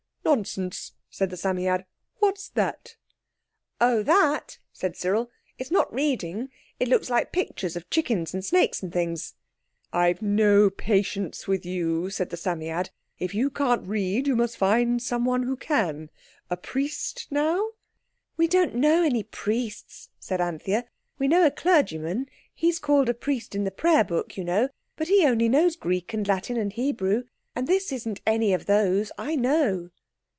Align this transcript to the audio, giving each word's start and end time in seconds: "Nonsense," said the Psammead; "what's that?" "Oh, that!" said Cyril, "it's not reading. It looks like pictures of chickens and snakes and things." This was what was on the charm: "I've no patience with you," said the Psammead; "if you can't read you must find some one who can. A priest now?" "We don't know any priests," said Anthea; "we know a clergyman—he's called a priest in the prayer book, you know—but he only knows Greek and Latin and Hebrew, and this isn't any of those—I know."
"Nonsense," 0.23 0.93
said 1.09 1.29
the 1.31 1.35
Psammead; 1.35 1.83
"what's 2.19 2.47
that?" 2.49 2.95
"Oh, 3.81 4.03
that!" 4.03 4.59
said 4.71 4.95
Cyril, 4.95 5.29
"it's 5.57 5.71
not 5.71 5.91
reading. 5.93 6.49
It 6.79 6.87
looks 6.87 7.09
like 7.09 7.31
pictures 7.33 7.75
of 7.75 7.89
chickens 7.89 8.31
and 8.33 8.45
snakes 8.45 8.81
and 8.83 8.93
things." 8.93 9.21
This 9.21 9.33
was 9.33 9.33
what 9.33 9.97
was 9.97 10.07
on 10.07 10.07
the 10.07 10.13
charm: 10.13 10.29
"I've 10.29 10.37
no 10.61 10.69
patience 10.69 11.47
with 11.47 11.65
you," 11.65 12.11
said 12.11 12.29
the 12.29 12.37
Psammead; 12.37 12.91
"if 13.17 13.33
you 13.33 13.49
can't 13.49 13.85
read 13.87 14.27
you 14.27 14.35
must 14.37 14.57
find 14.57 15.01
some 15.01 15.25
one 15.25 15.43
who 15.43 15.57
can. 15.57 16.09
A 16.51 16.55
priest 16.55 17.27
now?" 17.31 17.69
"We 18.37 18.47
don't 18.47 18.75
know 18.75 19.03
any 19.03 19.23
priests," 19.23 20.09
said 20.19 20.39
Anthea; 20.39 20.85
"we 21.17 21.27
know 21.27 21.45
a 21.47 21.51
clergyman—he's 21.51 22.79
called 22.79 23.09
a 23.09 23.15
priest 23.15 23.53
in 23.55 23.63
the 23.65 23.71
prayer 23.71 24.03
book, 24.05 24.37
you 24.37 24.43
know—but 24.45 25.07
he 25.09 25.25
only 25.25 25.49
knows 25.49 25.75
Greek 25.75 26.13
and 26.13 26.25
Latin 26.27 26.55
and 26.57 26.71
Hebrew, 26.73 27.23
and 27.55 27.67
this 27.67 27.91
isn't 27.91 28.21
any 28.27 28.53
of 28.53 28.67
those—I 28.67 29.35
know." 29.35 29.89